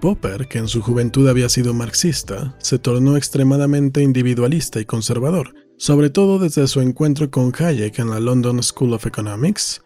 Popper, 0.00 0.48
que 0.48 0.58
en 0.58 0.68
su 0.68 0.82
juventud 0.82 1.28
había 1.28 1.48
sido 1.48 1.74
marxista, 1.74 2.56
se 2.58 2.78
tornó 2.78 3.16
extremadamente 3.16 4.02
individualista 4.02 4.80
y 4.80 4.84
conservador, 4.84 5.54
sobre 5.78 6.10
todo 6.10 6.38
desde 6.38 6.66
su 6.66 6.80
encuentro 6.80 7.30
con 7.30 7.52
Hayek 7.56 7.98
en 7.98 8.10
la 8.10 8.20
London 8.20 8.62
School 8.62 8.94
of 8.94 9.06
Economics, 9.06 9.82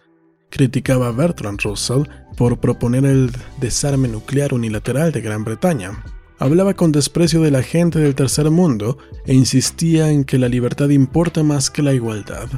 criticaba 0.51 1.09
a 1.09 1.13
Bertrand 1.13 1.61
Russell 1.63 2.03
por 2.37 2.59
proponer 2.61 3.05
el 3.05 3.31
desarme 3.61 4.09
nuclear 4.09 4.55
unilateral 4.55 5.13
de 5.13 5.21
Gran 5.21 5.45
Bretaña. 5.45 6.03
Hablaba 6.39 6.75
con 6.75 6.93
desprecio 6.93 7.41
de 7.41 7.51
la 7.51 7.63
gente 7.63 7.99
del 7.99 8.15
tercer 8.15 8.51
mundo 8.51 8.99
e 9.25 9.35
insistía 9.35 10.11
en 10.11 10.25
que 10.25 10.39
la 10.39 10.49
libertad 10.49 10.91
importa 10.91 11.43
más 11.43 11.71
que 11.71 11.83
la 11.83 11.95
igualdad. 11.95 12.49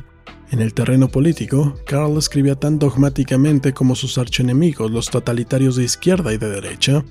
En 0.50 0.60
el 0.60 0.72
terreno 0.72 1.08
político, 1.08 1.74
Karl 1.86 2.16
escribía 2.16 2.54
tan 2.54 2.78
dogmáticamente 2.78 3.74
como 3.74 3.94
sus 3.94 4.16
archenemigos, 4.16 4.90
los 4.90 5.10
totalitarios 5.10 5.76
de 5.76 5.84
izquierda 5.84 6.32
y 6.32 6.38
de 6.38 6.48
derecha. 6.48 7.04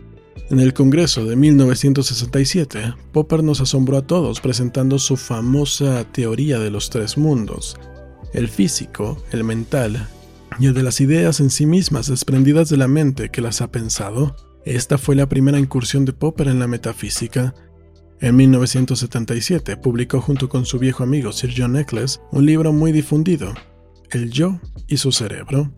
En 0.49 0.59
el 0.59 0.73
Congreso 0.73 1.25
de 1.25 1.35
1967, 1.35 2.93
Popper 3.11 3.43
nos 3.43 3.61
asombró 3.61 3.97
a 3.97 4.07
todos 4.07 4.39
presentando 4.39 4.97
su 4.99 5.17
famosa 5.17 6.05
teoría 6.11 6.59
de 6.59 6.71
los 6.71 6.89
tres 6.89 7.17
mundos, 7.17 7.77
el 8.33 8.47
físico, 8.47 9.21
el 9.31 9.43
mental 9.43 10.07
y 10.59 10.67
el 10.67 10.73
de 10.73 10.83
las 10.83 11.01
ideas 11.01 11.39
en 11.39 11.49
sí 11.49 11.65
mismas 11.65 12.07
desprendidas 12.07 12.69
de 12.69 12.77
la 12.77 12.87
mente 12.87 13.29
que 13.29 13.41
las 13.41 13.61
ha 13.61 13.71
pensado. 13.71 14.35
Esta 14.65 14.97
fue 14.97 15.15
la 15.15 15.29
primera 15.29 15.59
incursión 15.59 16.05
de 16.05 16.13
Popper 16.13 16.47
en 16.47 16.59
la 16.59 16.67
metafísica. 16.67 17.53
En 18.19 18.35
1977 18.35 19.77
publicó 19.77 20.21
junto 20.21 20.49
con 20.49 20.65
su 20.65 20.79
viejo 20.79 21.03
amigo 21.03 21.31
Sir 21.31 21.53
John 21.55 21.77
Eccles 21.77 22.21
un 22.31 22.45
libro 22.45 22.73
muy 22.73 22.91
difundido, 22.91 23.53
El 24.09 24.31
yo 24.31 24.59
y 24.87 24.97
su 24.97 25.11
cerebro. 25.11 25.71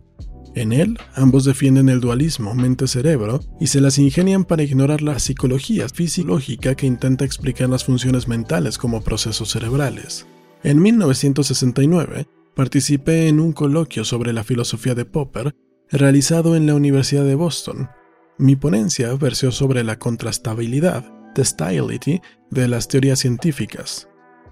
En 0.54 0.72
él, 0.72 0.98
ambos 1.14 1.44
defienden 1.44 1.88
el 1.88 2.00
dualismo 2.00 2.54
mente-cerebro 2.54 3.40
y 3.60 3.68
se 3.68 3.80
las 3.80 3.98
ingenian 3.98 4.44
para 4.44 4.64
ignorar 4.64 5.00
la 5.00 5.18
psicología 5.18 5.88
fisiológica 5.88 6.74
que 6.74 6.86
intenta 6.86 7.24
explicar 7.24 7.68
las 7.68 7.84
funciones 7.84 8.26
mentales 8.26 8.76
como 8.76 9.02
procesos 9.02 9.50
cerebrales. 9.50 10.26
En 10.64 10.82
1969, 10.82 12.26
participé 12.54 13.28
en 13.28 13.40
un 13.40 13.52
coloquio 13.52 14.04
sobre 14.04 14.32
la 14.32 14.44
filosofía 14.44 14.94
de 14.94 15.04
Popper 15.04 15.54
realizado 15.88 16.56
en 16.56 16.66
la 16.66 16.74
Universidad 16.74 17.24
de 17.24 17.36
Boston. 17.36 17.88
Mi 18.36 18.56
ponencia 18.56 19.14
versió 19.14 19.52
sobre 19.52 19.84
la 19.84 19.98
contrastabilidad, 19.98 21.04
testability, 21.34 22.20
de 22.50 22.68
las 22.68 22.88
teorías 22.88 23.20
científicas. 23.20 24.09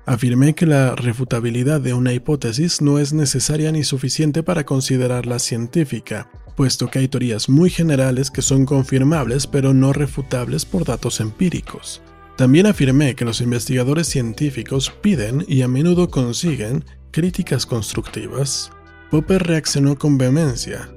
Afirmé 0.08 0.54
que 0.54 0.64
la 0.64 0.96
refutabilidad 0.96 1.82
de 1.82 1.92
una 1.92 2.14
hipótesis 2.14 2.80
no 2.80 2.98
es 2.98 3.12
necesaria 3.12 3.70
ni 3.72 3.84
suficiente 3.84 4.42
para 4.42 4.64
considerarla 4.64 5.38
científica, 5.38 6.30
puesto 6.56 6.88
que 6.88 7.00
hay 7.00 7.08
teorías 7.08 7.50
muy 7.50 7.68
generales 7.68 8.30
que 8.30 8.40
son 8.40 8.64
confirmables 8.64 9.46
pero 9.46 9.74
no 9.74 9.92
refutables 9.92 10.64
por 10.64 10.86
datos 10.86 11.20
empíricos. 11.20 12.00
También 12.38 12.64
afirmé 12.64 13.16
que 13.16 13.26
los 13.26 13.42
investigadores 13.42 14.06
científicos 14.06 14.90
piden 15.02 15.44
y 15.46 15.60
a 15.60 15.68
menudo 15.68 16.08
consiguen 16.08 16.86
críticas 17.10 17.66
constructivas, 17.66 18.70
Popper 19.10 19.42
reaccionó 19.42 19.98
con 19.98 20.16
vehemencia. 20.16 20.88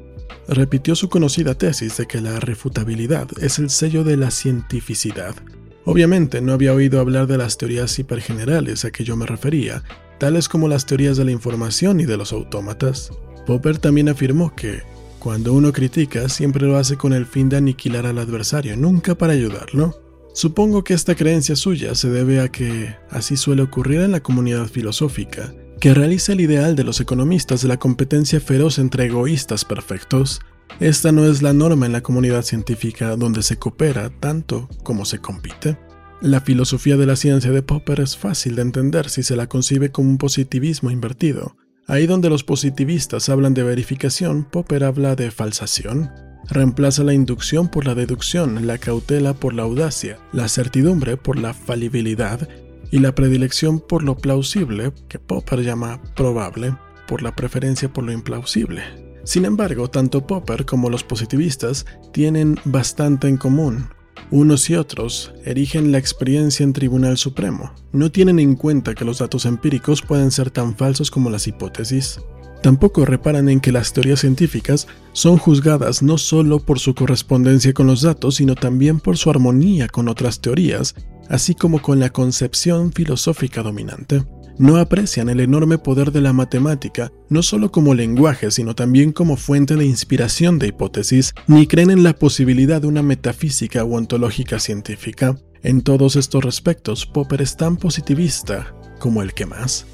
Repitió 0.48 0.96
su 0.96 1.10
conocida 1.10 1.56
tesis 1.56 1.98
de 1.98 2.08
que 2.08 2.22
la 2.22 2.40
refutabilidad 2.40 3.28
es 3.42 3.60
el 3.60 3.72
sello 3.72 4.06
de 4.06 4.16
la 4.16 4.32
cientificidad. 4.32 5.36
Obviamente 5.86 6.42
no 6.42 6.54
había 6.54 6.74
oído 6.74 7.00
hablar 7.00 7.28
de 7.28 7.38
las 7.38 7.58
teorías 7.58 7.98
hipergenerales 7.98 8.86
a 8.86 8.92
que 8.92 9.04
yo 9.04 9.16
me 9.16 9.26
refería, 9.26 9.84
tales 10.20 10.48
como 10.48 10.68
las 10.68 10.86
teorías 10.86 11.18
de 11.18 11.26
la 11.26 11.32
información 11.32 12.00
y 12.00 12.06
de 12.06 12.18
los 12.18 12.34
autómatas. 12.34 13.12
Popper 13.48 13.80
también 13.80 14.10
afirmó 14.10 14.56
que, 14.56 14.84
cuando 15.18 15.54
uno 15.54 15.72
critica, 15.72 16.30
siempre 16.30 16.68
lo 16.68 16.78
hace 16.78 16.98
con 16.98 17.14
el 17.14 17.26
fin 17.26 17.50
de 17.50 17.58
aniquilar 17.58 18.06
al 18.06 18.20
adversario, 18.20 18.78
nunca 18.78 19.16
para 19.16 19.34
ayudarlo. 19.34 20.00
Supongo 20.34 20.84
que 20.84 20.94
esta 20.94 21.16
creencia 21.16 21.56
suya 21.56 21.94
se 21.96 22.10
debe 22.10 22.40
a 22.40 22.50
que 22.50 22.96
así 23.10 23.36
suele 23.36 23.64
ocurrir 23.64 24.02
en 24.02 24.12
la 24.12 24.22
comunidad 24.22 24.68
filosófica, 24.68 25.54
que 25.80 25.94
realiza 25.94 26.34
el 26.34 26.42
ideal 26.42 26.76
de 26.76 26.84
los 26.84 27.02
economistas 27.02 27.64
de 27.64 27.68
la 27.68 27.78
competencia 27.78 28.40
feroz 28.40 28.80
entre 28.80 29.06
egoístas 29.06 29.66
perfectos. 29.66 30.40
Esta 30.80 31.12
no 31.12 31.26
es 31.26 31.42
la 31.42 31.54
norma 31.54 31.86
en 31.86 31.92
la 31.92 32.02
comunidad 32.02 32.44
científica 32.44 33.16
donde 33.16 33.44
se 33.44 33.58
coopera 33.58 34.10
tanto 34.10 34.68
como 34.84 35.06
se 35.06 35.20
compite. 35.20 35.78
La 36.22 36.42
filosofía 36.42 36.98
de 36.98 37.06
la 37.06 37.16
ciencia 37.16 37.52
de 37.52 37.64
Popper 37.64 38.00
es 38.00 38.16
fácil 38.16 38.56
de 38.56 38.62
entender 38.62 39.10
si 39.10 39.24
se 39.24 39.36
la 39.36 39.48
concibe 39.48 39.92
como 39.92 40.10
un 40.10 40.18
positivismo 40.18 40.92
invertido. 40.92 41.56
Ahí 41.88 42.06
donde 42.06 42.30
los 42.30 42.44
positivistas 42.44 43.28
hablan 43.30 43.54
de 43.54 43.64
verificación, 43.64 44.44
Popper 44.44 44.84
habla 44.84 45.16
de 45.16 45.32
falsación. 45.32 46.12
Reemplaza 46.48 47.04
la 47.04 47.14
inducción 47.14 47.70
por 47.70 47.86
la 47.86 47.96
deducción, 47.96 48.68
la 48.68 48.78
cautela 48.78 49.34
por 49.34 49.54
la 49.54 49.64
audacia, 49.64 50.20
la 50.32 50.48
certidumbre 50.48 51.18
por 51.18 51.40
la 51.40 51.54
falibilidad 51.54 52.48
y 52.92 53.00
la 53.00 53.16
predilección 53.16 53.80
por 53.80 54.04
lo 54.04 54.16
plausible, 54.18 54.94
que 55.10 55.18
Popper 55.18 55.64
llama 55.64 56.02
probable, 56.16 56.76
por 57.08 57.24
la 57.24 57.36
preferencia 57.36 57.92
por 57.92 58.04
lo 58.04 58.12
implausible. 58.12 59.11
Sin 59.24 59.46
embargo, 59.46 59.90
tanto 59.90 60.26
Popper 60.26 60.66
como 60.66 60.90
los 60.90 61.04
positivistas 61.04 61.86
tienen 62.12 62.60
bastante 62.66 63.28
en 63.28 63.38
común. 63.38 63.90
Unos 64.30 64.70
y 64.70 64.76
otros 64.76 65.34
erigen 65.46 65.92
la 65.92 65.98
experiencia 65.98 66.64
en 66.64 66.74
Tribunal 66.74 67.18
Supremo. 67.18 67.74
No 67.92 68.12
tienen 68.12 68.40
en 68.40 68.56
cuenta 68.56 68.96
que 68.96 69.06
los 69.06 69.20
datos 69.20 69.46
empíricos 69.46 70.02
pueden 70.02 70.32
ser 70.32 70.52
tan 70.52 70.76
falsos 70.76 71.12
como 71.12 71.30
las 71.30 71.48
hipótesis. 71.48 72.20
Tampoco 72.62 73.06
reparan 73.06 73.50
en 73.50 73.60
que 73.60 73.72
las 73.72 73.92
teorías 73.92 74.20
científicas 74.20 74.88
son 75.14 75.38
juzgadas 75.38 76.04
no 76.04 76.18
solo 76.18 76.60
por 76.60 76.80
su 76.80 76.94
correspondencia 76.94 77.74
con 77.74 77.88
los 77.88 78.04
datos, 78.04 78.36
sino 78.36 78.56
también 78.56 79.00
por 79.00 79.18
su 79.18 79.30
armonía 79.30 79.88
con 79.88 80.08
otras 80.08 80.40
teorías 80.42 80.96
así 81.32 81.56
como 81.56 81.82
con 81.82 82.00
la 82.00 82.10
concepción 82.10 82.92
filosófica 82.92 83.64
dominante. 83.64 84.24
No 84.62 84.78
aprecian 84.78 85.28
el 85.30 85.40
enorme 85.40 85.80
poder 85.80 86.12
de 86.12 86.22
la 86.22 86.34
matemática, 86.34 87.12
no 87.30 87.42
solo 87.42 87.72
como 87.72 87.96
lenguaje, 87.96 88.52
sino 88.52 88.76
también 88.76 89.12
como 89.12 89.36
fuente 89.36 89.76
de 89.76 89.88
inspiración 89.88 90.60
de 90.60 90.68
hipótesis, 90.68 91.34
ni 91.48 91.66
creen 91.66 91.90
en 91.90 92.04
la 92.04 92.14
posibilidad 92.14 92.80
de 92.80 92.86
una 92.86 93.02
metafísica 93.02 93.84
o 93.84 93.96
ontológica 93.96 94.60
científica. 94.60 95.36
En 95.64 95.82
todos 95.82 96.16
estos 96.16 96.46
respectos, 96.46 97.08
Popper 97.08 97.42
es 97.42 97.58
tan 97.58 97.76
positivista 97.76 98.76
como 99.00 99.24
el 99.24 99.34
que 99.34 99.48
más. 99.48 99.88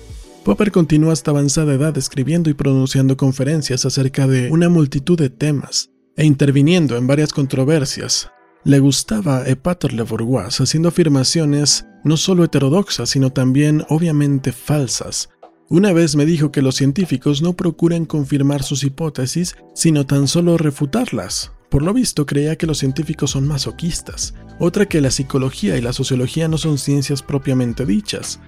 Popper 0.44 0.74
continúa 0.74 1.14
hasta 1.14 1.32
avanzada 1.32 1.74
edad 1.74 1.98
escribiendo 1.98 2.50
y 2.50 2.54
pronunciando 2.54 3.16
conferencias 3.16 3.86
acerca 3.86 4.28
de 4.28 4.52
una 4.52 4.68
multitud 4.68 5.18
de 5.18 5.30
temas, 5.30 5.92
e 6.18 6.26
interviniendo 6.26 6.98
en 6.98 7.08
varias 7.08 7.32
controversias, 7.32 8.30
le 8.66 8.80
gustaba 8.80 9.48
Epater 9.48 9.94
Le 9.94 10.04
Bourgois 10.04 10.60
haciendo 10.60 10.90
afirmaciones 10.90 11.86
no 12.08 12.18
solo 12.18 12.44
heterodoxas, 12.44 13.10
sino 13.10 13.32
también 13.32 13.86
obviamente 13.90 14.52
falsas, 14.52 15.30
Una 15.70 15.92
vez 15.92 16.16
me 16.16 16.26
dijo 16.26 16.50
que 16.50 16.62
los 16.62 16.76
científicos 16.76 17.42
no 17.42 17.52
procuran 17.52 18.06
confirmar 18.06 18.64
sus 18.64 18.86
hipótesis, 18.86 19.58
sino 19.74 20.06
tan 20.06 20.30
solo 20.30 20.58
refutarlas. 20.58 21.52
Por 21.70 21.84
lo 21.84 21.94
visto, 21.94 22.26
creía 22.26 22.56
que 22.56 22.68
los 22.68 22.78
científicos 22.78 23.32
son 23.32 23.46
masoquistas, 23.46 24.34
otra 24.60 24.86
que 24.86 25.02
la 25.02 25.12
psicología 25.12 25.76
y 25.78 25.82
la 25.82 25.92
sociología 25.92 26.48
no 26.48 26.58
son 26.58 26.78
ciencias 26.78 27.22
propiamente 27.22 27.86
dichas. 27.86 28.40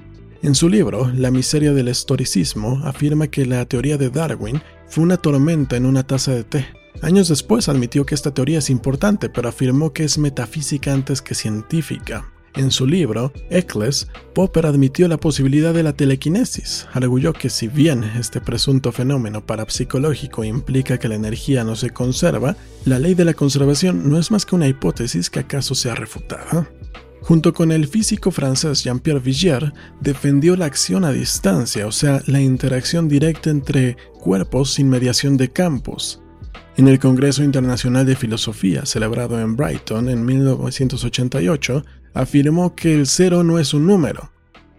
En 0.42 0.56
su 0.56 0.70
libro, 0.70 1.12
La 1.14 1.30
miseria 1.30 1.74
del 1.74 1.90
historicismo, 1.90 2.80
afirma 2.86 3.28
que 3.28 3.46
la 3.46 3.66
teoría 3.66 3.98
de 3.98 4.10
Darwin 4.10 4.62
fue 4.88 5.04
una 5.04 5.18
tormenta 5.18 5.76
en 5.76 5.86
una 5.86 6.04
taza 6.04 6.34
de 6.34 6.46
té. 6.46 6.66
Años 7.02 7.28
después 7.28 7.68
admitió 7.68 8.06
que 8.06 8.16
esta 8.16 8.34
teoría 8.34 8.60
es 8.60 8.70
importante, 8.70 9.28
pero 9.28 9.50
afirmó 9.50 9.92
que 9.92 10.06
es 10.06 10.18
metafísica 10.18 10.94
antes 10.94 11.22
que 11.22 11.36
científica. 11.36 12.32
En 12.56 12.72
su 12.72 12.86
libro, 12.88 13.32
Eccles, 13.50 14.08
Popper 14.34 14.66
admitió 14.66 15.08
la 15.08 15.18
posibilidad 15.18 15.74
de 15.74 15.84
la 15.84 15.94
telequinesis. 15.94 16.88
Arguyó 16.94 17.34
que 17.34 17.50
si 17.50 17.68
bien 17.68 18.04
este 18.04 18.42
presunto 18.42 18.92
fenómeno 18.92 19.46
parapsicológico 19.46 20.44
implica 20.44 20.98
que 20.98 21.08
la 21.08 21.16
energía 21.16 21.64
no 21.64 21.76
se 21.76 21.92
conserva, 21.92 22.56
la 22.86 23.00
ley 23.00 23.14
de 23.14 23.26
la 23.26 23.34
conservación 23.34 24.10
no 24.10 24.18
es 24.18 24.32
más 24.32 24.46
que 24.46 24.56
una 24.56 24.68
hipótesis 24.68 25.30
que 25.30 25.40
acaso 25.40 25.76
sea 25.76 25.96
refutada. 25.96 26.70
Junto 27.22 27.54
con 27.54 27.72
el 27.72 27.88
físico 27.88 28.32
francés 28.32 28.84
Jean-Pierre 28.84 29.20
Vigier, 29.20 29.74
defendió 30.00 30.56
la 30.56 30.66
acción 30.66 31.04
a 31.04 31.12
distancia, 31.12 31.86
o 31.86 31.92
sea, 31.92 32.22
la 32.26 32.42
interacción 32.42 33.08
directa 33.08 33.50
entre 33.50 33.98
cuerpos 34.20 34.74
sin 34.74 34.90
mediación 34.90 35.38
de 35.38 35.50
campos. 35.50 36.22
En 36.78 36.88
el 36.88 36.98
Congreso 36.98 37.44
Internacional 37.44 38.06
de 38.06 38.16
Filosofía, 38.16 38.86
celebrado 38.86 39.40
en 39.40 39.58
Brighton 39.58 40.08
en 40.08 40.26
1988, 40.26 41.84
afirmó 42.14 42.76
que 42.76 42.94
el 42.96 43.08
cero 43.08 43.44
no 43.44 43.60
es 43.60 43.74
un 43.74 43.88
número. 43.88 44.32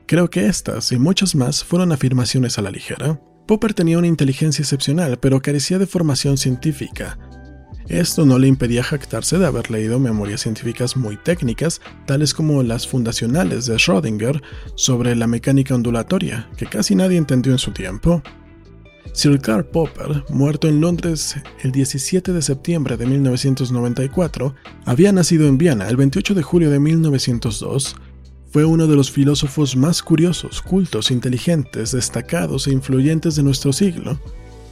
Creo 0.06 0.28
que 0.30 0.46
estas 0.46 0.92
y 0.92 0.98
muchas 0.98 1.34
más 1.34 1.62
fueron 1.64 1.92
afirmaciones 1.92 2.58
a 2.58 2.62
la 2.62 2.70
ligera. 2.70 3.20
Popper 3.46 3.74
tenía 3.74 3.98
una 3.98 4.06
inteligencia 4.06 4.62
excepcional, 4.62 5.18
pero 5.18 5.40
carecía 5.40 5.78
de 5.78 5.86
formación 5.86 6.38
científica. 6.38 7.18
Esto 7.88 8.24
no 8.24 8.38
le 8.38 8.46
impedía 8.46 8.84
jactarse 8.84 9.38
de 9.38 9.46
haber 9.46 9.68
leído 9.68 9.98
memorias 9.98 10.42
científicas 10.42 10.96
muy 10.96 11.16
técnicas, 11.16 11.80
tales 12.06 12.34
como 12.34 12.62
las 12.62 12.86
fundacionales 12.86 13.66
de 13.66 13.74
Schrödinger 13.74 14.40
sobre 14.76 15.16
la 15.16 15.26
mecánica 15.26 15.74
ondulatoria, 15.74 16.48
que 16.56 16.66
casi 16.66 16.94
nadie 16.94 17.18
entendió 17.18 17.50
en 17.50 17.58
su 17.58 17.72
tiempo. 17.72 18.22
Sir 19.12 19.40
Karl 19.40 19.64
Popper, 19.64 20.24
muerto 20.30 20.68
en 20.68 20.80
Londres 20.80 21.36
el 21.62 21.72
17 21.72 22.32
de 22.32 22.42
septiembre 22.42 22.96
de 22.96 23.06
1994, 23.06 24.54
había 24.84 25.12
nacido 25.12 25.46
en 25.46 25.58
Viena 25.58 25.88
el 25.88 25.96
28 25.96 26.34
de 26.34 26.42
julio 26.42 26.70
de 26.70 26.78
1902. 26.78 27.96
Fue 28.52 28.64
uno 28.64 28.86
de 28.86 28.96
los 28.96 29.10
filósofos 29.10 29.76
más 29.76 30.02
curiosos, 30.02 30.62
cultos, 30.62 31.10
inteligentes, 31.10 31.92
destacados 31.92 32.66
e 32.66 32.72
influyentes 32.72 33.36
de 33.36 33.42
nuestro 33.42 33.72
siglo. 33.72 34.18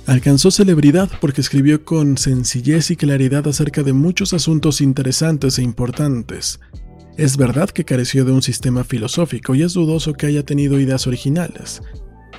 Alcanzó 0.06 0.50
celebridad 0.50 1.10
porque 1.20 1.42
escribió 1.42 1.84
con 1.84 2.16
sencillez 2.16 2.90
y 2.90 2.96
claridad 2.96 3.46
acerca 3.46 3.82
de 3.82 3.92
muchos 3.92 4.32
asuntos 4.32 4.80
interesantes 4.80 5.58
e 5.58 5.62
importantes. 5.62 6.60
Es 7.18 7.36
verdad 7.36 7.68
que 7.68 7.84
careció 7.84 8.24
de 8.24 8.32
un 8.32 8.42
sistema 8.42 8.84
filosófico 8.84 9.54
y 9.54 9.62
es 9.62 9.74
dudoso 9.74 10.14
que 10.14 10.26
haya 10.26 10.44
tenido 10.44 10.80
ideas 10.80 11.06
originales, 11.06 11.82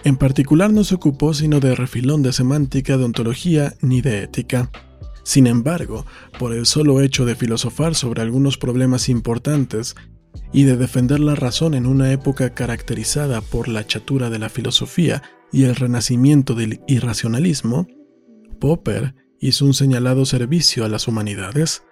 en 0.04 0.18
particular 0.18 0.72
no 0.72 0.84
se 0.84 0.96
ocupó 0.96 1.34
sino 1.34 1.60
de 1.60 1.76
refilón 1.76 2.24
de 2.24 2.34
semántica, 2.34 2.98
de 2.98 3.04
ontología 3.04 3.74
ni 3.82 4.02
de 4.02 4.24
ética. 4.24 4.72
Sin 5.24 5.46
embargo, 5.46 6.06
por 6.40 6.54
el 6.54 6.66
solo 6.66 7.02
hecho 7.02 7.26
de 7.26 7.36
filosofar 7.36 7.96
sobre 7.96 8.22
algunos 8.22 8.58
problemas 8.58 9.10
importantes 9.10 9.96
y 10.52 10.64
de 10.64 10.78
defender 10.78 11.20
la 11.20 11.36
razón 11.36 11.74
en 11.74 11.86
una 11.86 12.12
época 12.12 12.54
caracterizada 12.54 13.42
por 13.42 13.68
la 13.68 13.86
chatura 13.86 14.30
de 14.30 14.40
la 14.40 14.50
filosofía 14.50 15.22
y 15.52 15.64
el 15.64 15.76
renacimiento 15.76 16.56
del 16.56 16.82
irracionalismo, 16.88 17.88
Popper 18.60 19.16
hizo 19.40 19.66
un 19.66 19.74
señalado 19.74 20.26
servicio 20.26 20.86
a 20.86 20.90
las 20.90 21.08
humanidades. 21.08 21.84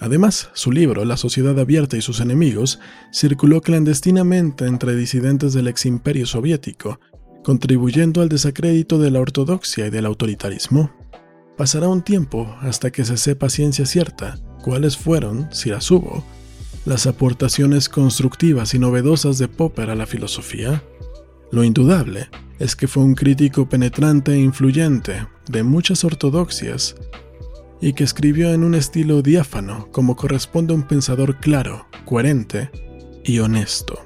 Además, 0.00 0.50
su 0.54 0.70
libro 0.72 1.04
La 1.04 1.16
sociedad 1.16 1.58
abierta 1.58 1.96
y 1.96 2.02
sus 2.02 2.20
enemigos 2.20 2.78
circuló 3.12 3.60
clandestinamente 3.60 4.66
entre 4.66 4.94
disidentes 4.94 5.52
del 5.52 5.68
ex 5.68 5.86
imperio 5.86 6.26
soviético, 6.26 7.00
contribuyendo 7.48 8.20
al 8.20 8.28
desacrédito 8.28 8.98
de 8.98 9.10
la 9.10 9.20
ortodoxia 9.20 9.86
y 9.86 9.90
del 9.90 10.04
autoritarismo. 10.04 10.90
Pasará 11.56 11.88
un 11.88 12.02
tiempo 12.02 12.54
hasta 12.60 12.90
que 12.90 13.06
se 13.06 13.16
sepa 13.16 13.48
ciencia 13.48 13.86
cierta 13.86 14.38
cuáles 14.62 14.98
fueron, 14.98 15.48
si 15.50 15.70
las 15.70 15.90
hubo, 15.90 16.22
las 16.84 17.06
aportaciones 17.06 17.88
constructivas 17.88 18.74
y 18.74 18.78
novedosas 18.78 19.38
de 19.38 19.48
Popper 19.48 19.88
a 19.88 19.94
la 19.94 20.04
filosofía. 20.04 20.82
Lo 21.50 21.64
indudable 21.64 22.28
es 22.58 22.76
que 22.76 22.86
fue 22.86 23.02
un 23.02 23.14
crítico 23.14 23.66
penetrante 23.66 24.34
e 24.34 24.40
influyente 24.40 25.26
de 25.50 25.62
muchas 25.62 26.04
ortodoxias 26.04 26.96
y 27.80 27.94
que 27.94 28.04
escribió 28.04 28.52
en 28.52 28.62
un 28.62 28.74
estilo 28.74 29.22
diáfano 29.22 29.88
como 29.90 30.16
corresponde 30.16 30.74
a 30.74 30.76
un 30.76 30.86
pensador 30.86 31.38
claro, 31.40 31.86
coherente 32.04 32.70
y 33.24 33.38
honesto. 33.38 34.04